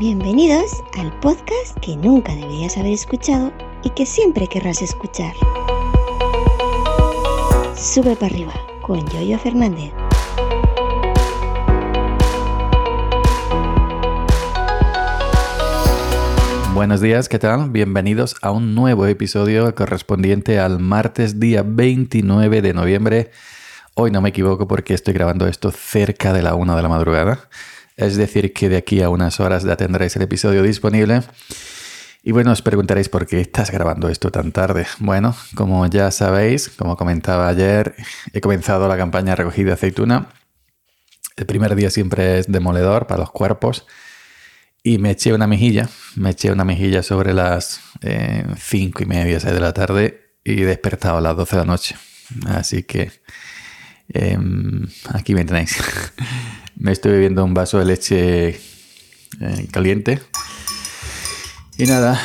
Bienvenidos 0.00 0.82
al 0.98 1.12
podcast 1.20 1.78
que 1.82 1.94
nunca 1.94 2.34
deberías 2.34 2.78
haber 2.78 2.94
escuchado 2.94 3.52
y 3.84 3.90
que 3.90 4.06
siempre 4.06 4.46
querrás 4.46 4.80
escuchar. 4.80 5.34
Sube 7.76 8.16
para 8.16 8.32
arriba 8.32 8.54
con 8.80 9.06
Yoyo 9.10 9.38
Fernández. 9.38 9.92
Buenos 16.72 17.02
días, 17.02 17.28
¿qué 17.28 17.38
tal? 17.38 17.68
Bienvenidos 17.68 18.36
a 18.40 18.52
un 18.52 18.74
nuevo 18.74 19.04
episodio 19.04 19.74
correspondiente 19.74 20.58
al 20.58 20.78
martes 20.78 21.38
día 21.38 21.62
29 21.62 22.62
de 22.62 22.72
noviembre. 22.72 23.30
Hoy 23.96 24.10
no 24.10 24.22
me 24.22 24.30
equivoco 24.30 24.66
porque 24.66 24.94
estoy 24.94 25.12
grabando 25.12 25.46
esto 25.46 25.70
cerca 25.70 26.32
de 26.32 26.40
la 26.40 26.54
1 26.54 26.74
de 26.74 26.82
la 26.82 26.88
madrugada. 26.88 27.50
Es 28.00 28.16
decir, 28.16 28.54
que 28.54 28.70
de 28.70 28.78
aquí 28.78 29.02
a 29.02 29.10
unas 29.10 29.40
horas 29.40 29.62
ya 29.62 29.76
tendréis 29.76 30.16
el 30.16 30.22
episodio 30.22 30.62
disponible. 30.62 31.20
Y 32.22 32.32
bueno, 32.32 32.50
os 32.50 32.62
preguntaréis 32.62 33.10
por 33.10 33.26
qué 33.26 33.42
estás 33.42 33.70
grabando 33.70 34.08
esto 34.08 34.30
tan 34.30 34.52
tarde. 34.52 34.86
Bueno, 35.00 35.36
como 35.54 35.86
ya 35.86 36.10
sabéis, 36.10 36.70
como 36.70 36.96
comentaba 36.96 37.46
ayer, 37.46 37.94
he 38.32 38.40
comenzado 38.40 38.88
la 38.88 38.96
campaña 38.96 39.36
recogida 39.36 39.66
de 39.66 39.72
aceituna. 39.74 40.28
El 41.36 41.44
primer 41.44 41.74
día 41.74 41.90
siempre 41.90 42.38
es 42.38 42.50
demoledor 42.50 43.06
para 43.06 43.20
los 43.20 43.32
cuerpos. 43.32 43.86
Y 44.82 44.96
me 44.96 45.10
eché 45.10 45.34
una 45.34 45.46
mejilla, 45.46 45.90
me 46.16 46.30
eché 46.30 46.50
una 46.50 46.64
mejilla 46.64 47.02
sobre 47.02 47.34
las 47.34 47.82
eh, 48.00 48.46
cinco 48.58 49.02
y 49.02 49.06
media, 49.06 49.40
seis 49.40 49.52
de 49.52 49.60
la 49.60 49.74
tarde 49.74 50.36
y 50.42 50.62
he 50.62 50.64
despertado 50.64 51.18
a 51.18 51.20
las 51.20 51.36
12 51.36 51.54
de 51.54 51.62
la 51.62 51.66
noche. 51.66 51.96
Así 52.46 52.82
que 52.82 53.12
em, 54.12 54.86
aquí 55.08 55.34
me 55.34 55.44
tenéis. 55.44 55.76
me 56.76 56.92
estoy 56.92 57.12
bebiendo 57.12 57.44
un 57.44 57.54
vaso 57.54 57.78
de 57.78 57.84
leche 57.84 58.48
eh, 58.48 59.68
caliente. 59.70 60.20
Y 61.78 61.86
nada, 61.86 62.20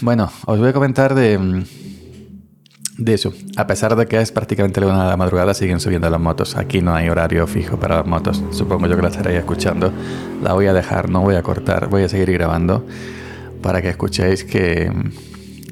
bueno, 0.00 0.30
os 0.46 0.58
voy 0.58 0.68
a 0.68 0.72
comentar 0.72 1.14
de, 1.14 1.64
de 2.98 3.14
eso. 3.14 3.32
A 3.56 3.66
pesar 3.66 3.96
de 3.96 4.06
que 4.06 4.20
es 4.20 4.32
prácticamente 4.32 4.80
la 4.80 4.88
una 4.88 5.04
de 5.04 5.10
la 5.10 5.16
madrugada, 5.16 5.54
siguen 5.54 5.80
subiendo 5.80 6.10
las 6.10 6.20
motos. 6.20 6.56
Aquí 6.56 6.80
no 6.80 6.94
hay 6.94 7.08
horario 7.08 7.46
fijo 7.46 7.78
para 7.78 7.96
las 7.96 8.06
motos. 8.06 8.42
Supongo 8.50 8.86
yo 8.86 8.96
que 8.96 9.02
la 9.02 9.08
estaréis 9.08 9.38
escuchando. 9.38 9.92
La 10.42 10.52
voy 10.52 10.66
a 10.66 10.72
dejar, 10.72 11.08
no 11.08 11.20
voy 11.22 11.36
a 11.36 11.42
cortar, 11.42 11.88
voy 11.88 12.02
a 12.02 12.08
seguir 12.08 12.32
grabando 12.32 12.86
para 13.62 13.80
que 13.80 13.88
escuchéis 13.88 14.44
que 14.44 14.92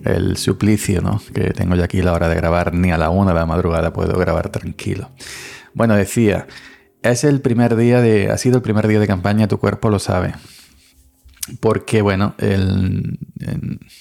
el 0.04 0.36
suplicio 0.36 1.00
¿no? 1.00 1.20
que 1.34 1.50
tengo 1.50 1.74
yo 1.74 1.84
aquí 1.84 2.02
la 2.02 2.12
hora 2.12 2.28
de 2.28 2.34
grabar, 2.34 2.74
ni 2.74 2.90
a 2.90 2.98
la 2.98 3.10
una 3.10 3.32
de 3.32 3.38
la 3.38 3.46
madrugada 3.46 3.92
puedo 3.92 4.18
grabar 4.18 4.50
tranquilo. 4.50 5.10
Bueno, 5.74 5.94
decía, 5.94 6.46
es 7.02 7.24
el 7.24 7.40
primer 7.40 7.76
día 7.76 8.00
de, 8.00 8.30
ha 8.30 8.38
sido 8.38 8.56
el 8.56 8.62
primer 8.62 8.86
día 8.86 9.00
de 9.00 9.06
campaña, 9.06 9.48
tu 9.48 9.58
cuerpo 9.58 9.90
lo 9.90 9.98
sabe. 9.98 10.34
Porque, 11.60 12.02
bueno, 12.02 12.36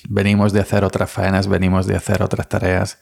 venimos 0.09 0.53
de 0.53 0.59
hacer 0.59 0.83
otras 0.83 1.09
faenas, 1.09 1.47
venimos 1.47 1.87
de 1.87 1.95
hacer 1.95 2.21
otras 2.21 2.47
tareas. 2.47 2.99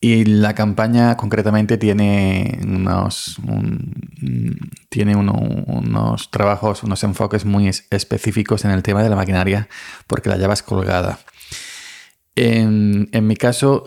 Y 0.00 0.24
la 0.24 0.54
campaña 0.54 1.16
concretamente 1.16 1.76
tiene 1.76 2.58
unos, 2.64 3.36
tiene 4.88 5.14
unos 5.14 6.30
trabajos, 6.30 6.82
unos 6.82 7.04
enfoques 7.04 7.44
muy 7.44 7.68
específicos 7.68 8.64
en 8.64 8.70
el 8.70 8.82
tema 8.82 9.02
de 9.02 9.10
la 9.10 9.16
maquinaria 9.16 9.68
porque 10.06 10.30
la 10.30 10.38
llevas 10.38 10.62
colgada. 10.62 11.18
En, 12.36 13.08
mi 13.26 13.36
caso 13.36 13.84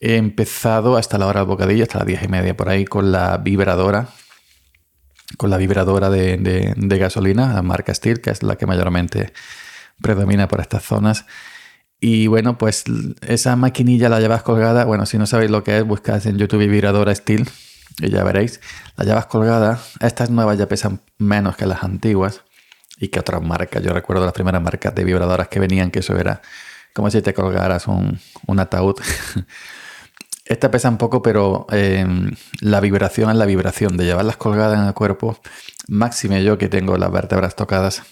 he 0.00 0.16
empezado 0.16 0.96
hasta 0.96 1.18
la 1.18 1.26
hora 1.26 1.40
del 1.40 1.48
bocadillo, 1.48 1.82
hasta 1.82 1.98
las 1.98 2.06
diez 2.06 2.22
y 2.22 2.28
media 2.28 2.56
por 2.56 2.68
ahí, 2.68 2.84
con 2.84 3.10
la 3.10 3.38
vibradora, 3.38 4.08
con 5.36 5.50
la 5.50 5.56
vibradora 5.56 6.10
de, 6.10 6.74
gasolina, 6.76 7.52
la 7.52 7.62
marca 7.62 7.94
Steel, 7.94 8.20
que 8.20 8.30
es 8.30 8.42
la 8.42 8.56
que 8.56 8.66
mayormente 8.66 9.32
predomina 10.00 10.46
por 10.48 10.60
estas 10.60 10.84
zonas. 10.84 11.26
Y 11.98 12.26
bueno, 12.26 12.58
pues 12.58 12.84
esa 13.26 13.56
maquinilla 13.56 14.08
la 14.08 14.20
llevas 14.20 14.42
colgada. 14.42 14.84
Bueno, 14.84 15.06
si 15.06 15.16
no 15.18 15.26
sabéis 15.26 15.50
lo 15.50 15.64
que 15.64 15.78
es, 15.78 15.84
buscad 15.84 16.24
en 16.26 16.36
YouTube 16.36 16.68
vibradora 16.68 17.14
Steel 17.14 17.48
y 17.98 18.10
ya 18.10 18.22
veréis. 18.22 18.60
La 18.96 19.04
llevas 19.04 19.26
colgada. 19.26 19.80
Estas 20.00 20.30
nuevas 20.30 20.58
ya 20.58 20.68
pesan 20.68 21.00
menos 21.18 21.56
que 21.56 21.64
las 21.66 21.82
antiguas 21.82 22.42
y 22.98 23.08
que 23.08 23.20
otras 23.20 23.42
marcas. 23.42 23.82
Yo 23.82 23.92
recuerdo 23.92 24.24
las 24.24 24.34
primeras 24.34 24.62
marcas 24.62 24.94
de 24.94 25.04
vibradoras 25.04 25.48
que 25.48 25.58
venían, 25.58 25.90
que 25.90 26.00
eso 26.00 26.18
era 26.18 26.42
como 26.96 27.10
si 27.10 27.20
te 27.20 27.34
colgaras 27.34 27.86
un, 27.88 28.18
ataúd. 28.58 28.96
Esta 30.46 30.70
pesa 30.70 30.88
un 30.88 30.96
poco, 30.96 31.20
pero 31.20 31.66
em, 31.70 32.30
la 32.60 32.80
vibración 32.80 33.30
es 33.30 33.36
la 33.36 33.44
vibración 33.44 33.98
de 33.98 34.06
llevarlas 34.06 34.38
colgadas 34.38 34.78
en 34.80 34.86
el 34.86 34.94
cuerpo. 34.94 35.38
Máxime 35.88 36.42
yo 36.42 36.56
que 36.56 36.68
tengo 36.68 36.96
las 36.96 37.12
vértebras 37.12 37.54
tocadas. 37.54 38.02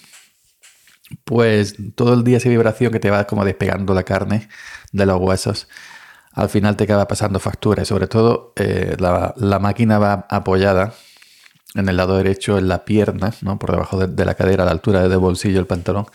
Pues 1.23 1.75
todo 1.95 2.13
el 2.13 2.23
día 2.23 2.37
esa 2.37 2.49
vibración 2.49 2.91
que 2.91 2.99
te 2.99 3.09
va 3.09 3.25
como 3.25 3.43
despegando 3.43 3.95
la 3.95 4.03
carne 4.03 4.49
de 4.91 5.05
los 5.07 5.19
huesos. 5.19 5.67
Al 6.33 6.49
final 6.49 6.75
te 6.75 6.83
acaba 6.83 7.07
pasando 7.07 7.39
factura 7.39 7.81
y 7.81 7.85
sobre 7.85 8.07
todo 8.07 8.53
eh, 8.57 8.97
la, 8.99 9.59
máquina 9.59 9.97
va 9.97 10.27
apoyada 10.29 10.93
en 11.73 11.89
el 11.89 11.97
lado 11.97 12.17
derecho 12.17 12.59
en 12.59 12.67
la 12.67 12.85
pierna, 12.85 13.33
¿no? 13.41 13.57
por 13.57 13.71
debajo 13.71 13.97
de, 13.97 14.07
de 14.07 14.25
la 14.25 14.35
cadera, 14.35 14.63
a 14.63 14.65
la 14.67 14.73
altura 14.73 15.07
del 15.07 15.17
bolsillo 15.17 15.55
del 15.55 15.65
pantalón. 15.65 16.05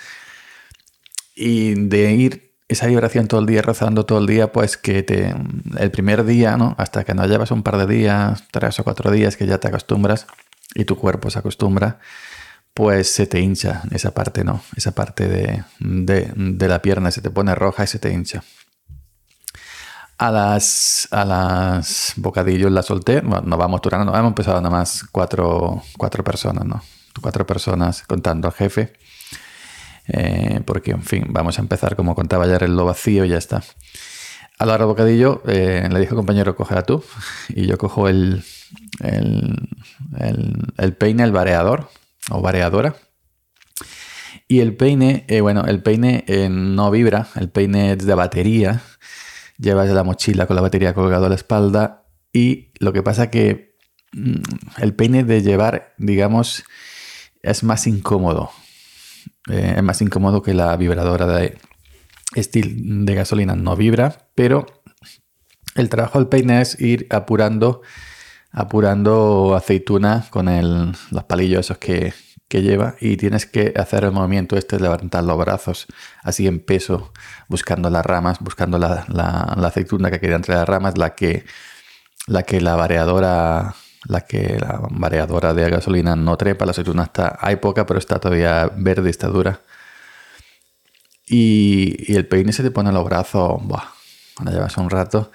Y 1.35 1.75
de 1.75 2.13
ir 2.13 2.50
esa 2.71 2.87
vibración 2.87 3.27
todo 3.27 3.41
el 3.41 3.47
día, 3.47 3.63
rozando 3.63 4.07
todo 4.07 4.21
el 4.21 4.27
día, 4.29 4.53
pues 4.53 4.77
que 4.77 5.03
te, 5.03 5.35
el 5.77 5.91
primer 5.91 6.25
día, 6.25 6.57
¿no? 6.57 6.77
Hasta 6.79 7.03
que 7.03 7.15
no 7.15 7.27
llevas 7.27 7.51
un 7.51 7.65
par 7.65 7.77
de 7.79 7.93
días, 7.93 8.45
tres 8.53 8.79
o 8.79 8.85
cuatro 8.85 9.11
días 9.11 9.37
que 9.37 9.45
ya 9.45 9.59
te 9.59 9.67
acostumbras 9.67 10.29
y 10.77 10.85
tu 10.85 10.97
cuerpo 10.97 11.31
se 11.31 11.41
acostumbra, 11.41 11.99
pues 12.73 13.13
se 13.13 13.27
te 13.27 13.41
hincha 13.41 13.83
esa 13.91 14.13
parte, 14.13 14.45
¿no? 14.45 14.63
Esa 14.77 14.93
parte 14.93 15.27
de, 15.27 15.65
de, 15.81 16.69
la 16.69 16.81
pierna 16.81 17.11
se 17.11 17.21
te 17.21 17.31
pone 17.31 17.57
roja 17.57 17.83
y 17.83 17.89
se 17.89 17.99
te 17.99 18.13
hincha. 18.13 18.45
A 20.17 20.31
las, 20.31 21.09
a 21.11 21.25
las 21.25 22.13
bocadillos 22.19 22.71
la 22.71 22.85
solté, 22.85 23.21
nos 23.21 23.59
vamos 23.59 23.81
turando, 23.81 24.15
hemos 24.15 24.29
empezado 24.29 24.61
nada 24.61 24.71
más 24.71 25.03
cuatro, 25.11 25.83
cuatro 25.99 26.23
personas, 26.23 26.65
¿no? 26.65 26.81
Cuatro 27.21 27.45
personas 27.45 28.05
contando 28.05 28.47
al 28.47 28.55
jefe. 28.55 28.93
Eh, 30.13 30.61
porque, 30.65 30.93
en 30.93 31.03
fin, 31.03 31.27
vamos 31.29 31.59
a 31.59 31.63
empezar, 31.63 31.97
como 31.97 32.15
contaba 32.15 32.45
ayer, 32.45 32.65
el 32.65 32.77
lo 32.77 32.85
vacío 32.85 33.25
y 33.25 33.29
ya 33.29 33.39
está. 33.39 33.63
A 34.59 34.67
la 34.67 34.75
hora 34.75 34.85
bocadillo 34.85 35.43
eh, 35.47 35.89
le 35.91 36.01
dijo 36.01 36.17
compañero, 36.17 36.57
cógela 36.57 36.83
tú. 36.83 37.03
Y 37.49 37.67
yo 37.67 37.79
cojo 37.79 38.09
el, 38.09 38.43
el, 39.01 40.97
peine, 40.99 41.23
el 41.25 41.33
vareador 41.33 41.89
o 42.31 42.41
vareadora. 42.41 42.97
Y 44.49 44.61
el 44.61 44.77
peine, 44.77 45.25
eh, 45.29 45.41
bueno, 45.41 45.65
el 45.67 45.83
peine 45.83 46.25
no 46.51 46.91
vibra, 46.91 47.29
el 47.37 47.51
peine 47.51 47.93
es 47.93 48.05
de 48.05 48.15
batería. 48.15 48.83
Llevas 49.59 49.89
la 49.91 50.05
mochila 50.05 50.47
con 50.47 50.57
la 50.57 50.63
batería 50.63 50.95
colgada 50.95 51.27
a 51.27 51.29
la 51.29 51.35
espalda. 51.37 52.07
Y 52.33 52.73
lo 52.81 52.93
que 52.93 53.03
pasa 53.03 53.31
que 53.31 53.77
mm, 54.13 54.43
el 54.79 54.95
peine 54.95 55.25
de 55.25 55.43
llevar, 55.43 55.95
digamos, 55.99 56.65
es 57.43 57.63
más 57.63 57.87
incómodo. 57.87 58.51
Eh, 59.49 59.75
es 59.77 59.83
más 59.83 60.03
incómodo 60.03 60.43
que 60.43 60.55
la 60.55 60.77
vibradora 60.77 61.27
de 61.27 61.59
estilo 62.35 62.71
de 63.05 63.15
gasolina. 63.15 63.55
No 63.55 63.77
vibra, 63.77 64.29
pero 64.35 64.67
el 65.75 65.89
trabajo 65.89 66.19
del 66.19 66.29
peine 66.29 66.61
es 66.61 66.81
ir 66.81 67.07
apurando, 67.11 67.83
apurando 68.53 69.55
aceituna 69.55 70.27
con 70.31 70.47
los 71.11 71.25
palillos 71.25 71.67
esos 71.67 71.79
que, 71.79 72.13
lleva 72.51 72.97
y 73.01 73.17
tienes 73.17 73.47
que 73.47 73.73
hacer 73.77 74.03
el 74.03 74.11
movimiento 74.11 74.57
este 74.57 74.81
levantar 74.81 75.23
los 75.23 75.39
brazos 75.39 75.87
así 76.25 76.49
en 76.49 76.59
peso, 76.59 77.13
buscando 77.47 77.91
las 77.91 78.05
ramas, 78.05 78.41
buscando 78.41 78.77
la, 78.77 79.05
aceituna 79.65 80.11
que 80.11 80.19
queda 80.19 80.35
entre 80.35 80.57
las 80.57 80.69
ramas, 80.69 80.99
la 80.99 81.15
que 81.15 81.45
la, 82.27 82.43
que 82.43 82.61
la 82.61 82.75
variadora 82.75 83.77
la 84.05 84.23
que 84.23 84.59
la 84.59 84.81
variadora 84.91 85.55
de 85.55 85.69
gasolina 85.71 86.17
no 86.17 86.37
trepa, 86.37 86.65
la 86.65 86.71
aceituna 86.71 87.05
está, 87.05 87.39
hay 87.41 87.57
poca, 87.57 87.87
pero 87.87 87.99
está 87.99 88.19
todavía 88.19 88.71
verde, 88.75 89.11
está 89.11 89.29
dura. 89.29 89.61
Y, 91.27 92.13
el 92.15 92.27
peine 92.27 92.53
se 92.53 92.63
te 92.63 92.71
pone 92.71 92.89
en 92.89 92.95
los 92.95 93.05
brazos, 93.05 93.63
buah, 93.63 93.85
cuando 94.35 94.53
llevas 94.53 94.77
un 94.79 94.91
rato. 94.91 95.31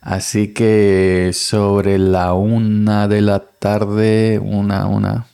Así 0.00 0.54
que 0.54 1.32
sobre 1.34 1.98
la 1.98 2.32
una 2.32 3.08
de 3.08 3.20
la 3.20 3.40
tarde, 3.40 4.40
una, 4.42 4.86
una, 4.86 5.26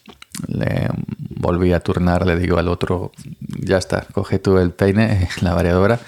le 0.49 0.89
volví 1.37 1.73
a 1.73 1.81
turnar, 1.81 2.27
le 2.27 2.37
digo 2.37 2.59
al 2.59 2.69
otro, 2.69 3.13
ya 3.41 3.77
está, 3.77 4.07
coge 4.13 4.39
tú 4.39 4.59
el 4.59 4.73
peine, 4.73 5.29
la 5.41 5.55
variadora, 5.55 6.01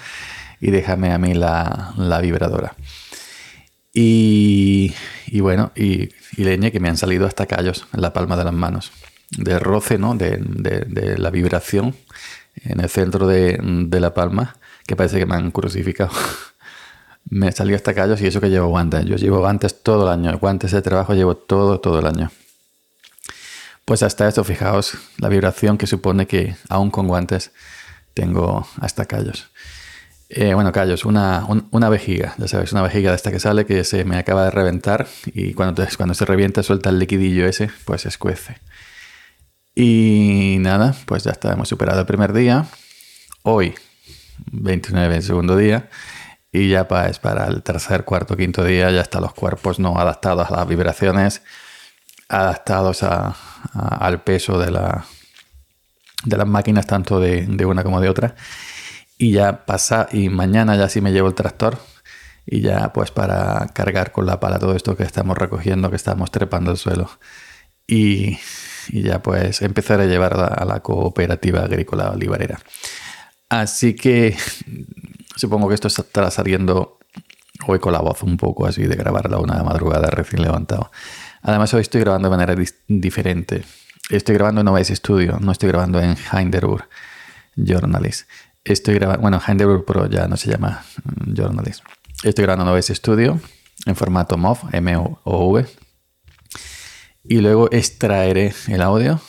y 0.59 0.71
déjame 0.71 1.13
a 1.13 1.17
mí 1.19 1.33
la, 1.33 1.93
la 1.97 2.19
vibradora. 2.21 2.75
Y, 3.93 4.93
y 5.27 5.39
bueno, 5.39 5.71
y, 5.75 6.09
y, 6.37 6.43
leña 6.43 6.71
que 6.71 6.79
me 6.79 6.89
han 6.89 6.97
salido 6.97 7.25
hasta 7.25 7.45
callos 7.45 7.87
en 7.93 8.01
la 8.01 8.13
palma 8.13 8.35
de 8.37 8.43
las 8.43 8.53
manos. 8.53 8.91
De 9.31 9.59
roce, 9.59 9.97
¿no? 9.97 10.15
De, 10.15 10.37
de, 10.39 11.17
la 11.17 11.29
vibración 11.29 11.95
en 12.55 12.79
el 12.79 12.89
centro 12.89 13.27
de, 13.27 13.59
de, 13.61 13.99
la 13.99 14.13
palma, 14.13 14.57
que 14.85 14.95
parece 14.95 15.19
que 15.19 15.25
me 15.25 15.35
han 15.35 15.51
crucificado. 15.51 16.11
me 17.29 17.51
salió 17.51 17.75
hasta 17.75 17.93
callos 17.93 18.21
y 18.21 18.27
eso 18.27 18.39
que 18.39 18.49
llevo 18.49 18.67
guantes. 18.67 19.05
Yo 19.05 19.15
llevo 19.15 19.39
guantes 19.39 19.81
todo 19.81 20.03
el 20.03 20.19
año. 20.19 20.37
Guantes 20.37 20.71
de 20.71 20.81
trabajo 20.81 21.13
llevo 21.13 21.35
todo, 21.35 21.79
todo 21.79 21.99
el 21.99 22.05
año. 22.05 22.31
Pues 23.85 24.01
hasta 24.01 24.27
esto, 24.27 24.43
fijaos 24.43 24.97
la 25.17 25.29
vibración 25.29 25.77
que 25.77 25.85
supone 25.85 26.25
que 26.25 26.55
aún 26.69 26.89
con 26.89 27.07
guantes 27.07 27.51
tengo 28.13 28.67
hasta 28.79 29.05
callos. 29.05 29.49
Eh, 30.29 30.55
bueno, 30.55 30.71
callos, 30.71 31.05
una, 31.05 31.45
una, 31.69 31.89
vejiga, 31.89 32.33
ya 32.39 32.47
sabes, 32.47 32.71
una 32.71 32.81
vejiga 32.81 33.11
de 33.11 33.15
esta 33.15 33.31
que 33.31 33.39
sale 33.39 33.65
que 33.65 33.83
se 33.83 34.05
me 34.05 34.17
acaba 34.17 34.45
de 34.45 34.51
reventar 34.51 35.07
y 35.27 35.53
cuando, 35.53 35.85
cuando 35.97 36.15
se 36.15 36.25
revienta 36.25 36.63
suelta 36.63 36.89
el 36.89 36.97
liquidillo 36.97 37.45
ese, 37.45 37.69
pues 37.85 38.01
se 38.01 38.09
escuece. 38.09 38.57
Y 39.75 40.57
nada, 40.61 40.95
pues 41.05 41.23
ya 41.25 41.31
está, 41.31 41.53
hemos 41.53 41.69
superado 41.69 41.99
el 41.99 42.05
primer 42.07 42.33
día. 42.33 42.65
Hoy, 43.43 43.75
29, 44.51 45.17
el 45.17 45.23
segundo 45.23 45.57
día. 45.57 45.89
Y 46.51 46.69
ya 46.69 46.87
pues, 46.87 47.19
para 47.19 47.45
el 47.47 47.61
tercer, 47.61 48.03
cuarto, 48.05 48.35
quinto 48.35 48.63
día 48.63 48.89
ya 48.89 49.01
están 49.01 49.21
los 49.21 49.33
cuerpos 49.33 49.77
no 49.77 49.99
adaptados 49.99 50.49
a 50.49 50.55
las 50.55 50.67
vibraciones, 50.67 51.43
adaptados 52.29 53.03
al 53.03 54.23
peso 54.23 54.57
de, 54.57 54.71
la, 54.71 55.05
de 56.23 56.37
las 56.37 56.47
máquinas, 56.47 56.87
tanto 56.87 57.19
de 57.19 57.65
una 57.65 57.83
como 57.83 58.01
de 58.01 58.09
otra 58.09 58.35
y 59.17 59.31
ya 59.31 59.65
pasa 59.65 60.07
y 60.11 60.29
mañana 60.29 60.75
ya 60.75 60.89
sí 60.89 61.01
me 61.01 61.11
llevo 61.11 61.29
el 61.29 61.35
tractor 61.35 61.79
y 62.45 62.61
ya 62.61 62.93
pues 62.93 63.11
para 63.11 63.67
cargar 63.73 64.11
con 64.11 64.25
la 64.25 64.39
pala 64.39 64.59
todo 64.59 64.75
esto 64.75 64.95
que 64.95 65.03
estamos 65.03 65.37
recogiendo, 65.37 65.89
que 65.89 65.95
estamos 65.95 66.31
trepando 66.31 66.71
el 66.71 66.77
suelo 66.77 67.09
y, 67.87 68.37
ya 68.91 69.21
pues 69.21 69.61
empezar 69.61 69.99
a 69.99 70.05
llevar 70.05 70.33
a 70.33 70.65
la, 70.65 70.79
cooperativa 70.81 71.61
agrícola 71.63 72.11
olivarera. 72.11 72.59
Así 73.49 73.95
que 73.95 74.35
supongo 75.35 75.67
que 75.69 75.75
esto 75.75 75.87
estará 75.87 76.29
saliendo 76.31 76.99
hoy 77.67 77.79
con 77.79 77.93
la 77.93 77.99
voz 77.99 78.23
un 78.23 78.37
poco 78.37 78.65
así 78.65 78.83
de 78.83 78.95
grabarla 78.95 79.37
una 79.37 79.63
madrugada 79.63 80.09
recién 80.09 80.41
levantado. 80.41 80.91
Además 81.41 81.73
hoy 81.73 81.81
estoy 81.81 82.01
grabando 82.01 82.29
de 82.29 82.37
manera 82.37 82.63
diferente. 82.87 83.63
Estoy 84.09 84.35
grabando 84.35 84.61
en 84.61 84.65
Novaes 84.65 84.89
Studio, 84.89 85.39
no 85.39 85.51
estoy 85.51 85.69
grabando 85.69 85.99
en 85.99 86.15
Hinderur 86.31 86.87
Journalist. 87.55 88.27
Estoy 88.65 88.95
grabando, 88.95 89.21
bueno, 89.21 89.39
Hinderburg 89.47 89.85
Pro 89.85 90.09
ya 90.09 90.27
no 90.27 90.37
se 90.37 90.49
llama 90.49 90.83
mm, 91.03 91.33
Journalist. 91.35 91.83
Estoy 92.23 92.45
grabando 92.45 92.65
Noves 92.65 92.87
Studio 92.87 93.39
en 93.85 93.95
formato 93.95 94.37
MOV, 94.37 94.57
M-O-V. 94.71 95.67
Y 97.23 97.41
luego 97.41 97.69
extraeré 97.71 98.55
el 98.67 98.81
audio. 98.81 99.21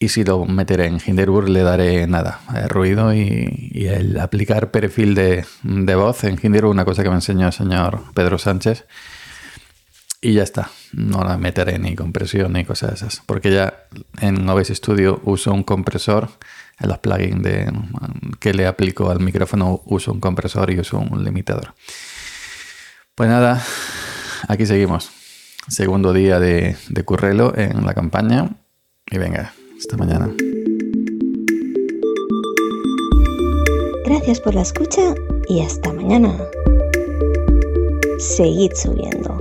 Y 0.00 0.08
si 0.08 0.24
lo 0.24 0.44
meteré 0.44 0.86
en 0.86 1.00
Hinderburg 1.04 1.48
le 1.48 1.62
daré 1.62 2.08
nada, 2.08 2.40
eh, 2.56 2.66
ruido 2.66 3.14
y, 3.14 3.86
el 3.86 4.18
aplicar 4.18 4.72
perfil 4.72 5.14
de, 5.14 5.44
voz 5.94 6.24
en 6.24 6.36
Hinderburg, 6.42 6.72
una 6.72 6.84
cosa 6.84 7.04
que 7.04 7.10
me 7.10 7.14
enseñó 7.14 7.46
el 7.46 7.52
señor 7.52 8.02
Pedro 8.12 8.38
Sánchez. 8.38 8.86
Y 10.20 10.32
ya 10.32 10.42
está, 10.42 10.68
no 10.92 11.22
la 11.22 11.38
meteré 11.38 11.78
ni 11.78 11.94
compresión 11.94 12.54
ni 12.54 12.64
cosas 12.64 12.94
esas. 12.94 13.22
Porque 13.24 13.52
ya 13.52 13.84
en 14.20 14.44
Noves 14.44 14.68
Studio 14.68 15.20
uso 15.24 15.52
un 15.52 15.62
compresor 15.62 16.28
en 16.80 16.88
los 16.88 16.98
plugins 16.98 17.42
de, 17.42 17.72
que 18.38 18.54
le 18.54 18.66
aplico 18.66 19.10
al 19.10 19.20
micrófono 19.20 19.82
uso 19.86 20.12
un 20.12 20.20
compresor 20.20 20.70
y 20.70 20.78
uso 20.80 20.98
un 20.98 21.24
limitador. 21.24 21.74
Pues 23.14 23.28
nada, 23.28 23.64
aquí 24.48 24.66
seguimos. 24.66 25.10
Segundo 25.68 26.12
día 26.12 26.38
de, 26.40 26.76
de 26.88 27.04
Currelo 27.04 27.52
en 27.56 27.84
la 27.84 27.94
campaña. 27.94 28.50
Y 29.10 29.18
venga, 29.18 29.52
hasta 29.78 29.96
mañana. 29.96 30.30
Gracias 34.04 34.40
por 34.40 34.54
la 34.54 34.62
escucha 34.62 35.14
y 35.48 35.62
hasta 35.62 35.92
mañana. 35.92 36.34
Seguid 38.18 38.72
subiendo. 38.74 39.37